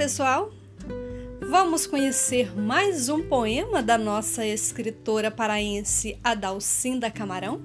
[0.00, 0.50] pessoal!
[1.46, 7.60] Vamos conhecer mais um poema da nossa escritora paraense Adalcinda Camarão?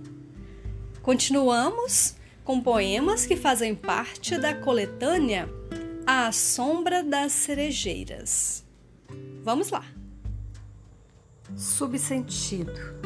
[1.02, 5.48] Continuamos com poemas que fazem parte da coletânea
[6.06, 8.66] A Sombra das Cerejeiras.
[9.42, 9.86] Vamos lá!
[11.56, 13.00] Subsentido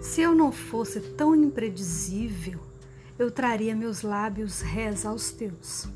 [0.00, 2.58] Se eu não fosse tão imprevisível,
[3.18, 5.90] eu traria meus lábios reza aos teus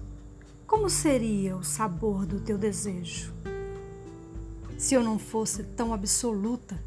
[0.66, 3.33] como seria o sabor do teu desejo?
[4.77, 6.83] Se eu não fosse tão absoluta,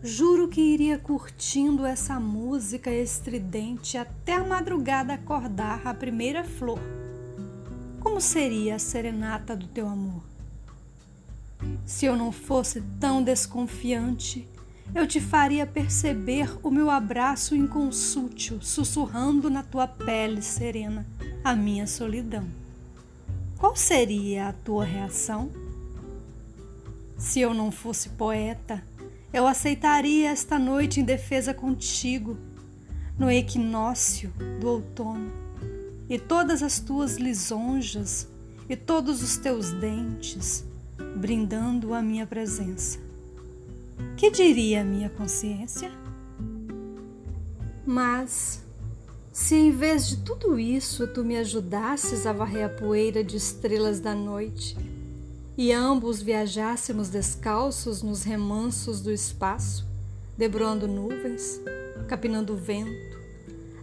[0.00, 6.78] juro que iria curtindo essa música estridente até a madrugada acordar a primeira flor.
[7.98, 10.22] Como seria a serenata do teu amor?
[11.84, 14.48] Se eu não fosse tão desconfiante,
[14.94, 21.04] eu te faria perceber o meu abraço inconsútil sussurrando na tua pele serena
[21.42, 22.46] a minha solidão
[23.58, 25.50] qual seria a tua reação?
[27.16, 28.82] Se eu não fosse poeta,
[29.32, 32.38] eu aceitaria esta noite em defesa contigo,
[33.18, 35.32] no equinócio do outono,
[36.08, 38.28] e todas as tuas lisonjas
[38.68, 40.64] e todos os teus dentes,
[41.16, 43.00] brindando a minha presença.
[44.16, 45.90] Que diria a minha consciência?
[47.84, 48.62] Mas
[49.38, 54.00] se em vez de tudo isso tu me ajudasses a varrer a poeira de estrelas
[54.00, 54.76] da noite
[55.56, 59.86] e ambos viajássemos descalços nos remansos do espaço,
[60.36, 61.60] debruando nuvens,
[62.08, 63.16] capinando vento,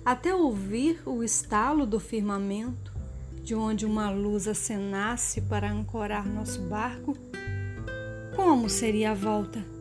[0.04, 2.94] até ouvir o estalo do firmamento,
[3.42, 7.16] de onde uma luz acenasse para ancorar nosso barco,
[8.36, 9.75] como seria a volta?